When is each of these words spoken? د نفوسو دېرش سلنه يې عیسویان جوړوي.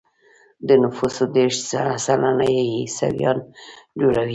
د 0.67 0.69
نفوسو 0.83 1.23
دېرش 1.35 1.55
سلنه 2.05 2.45
يې 2.55 2.61
عیسویان 2.79 3.37
جوړوي. 3.99 4.29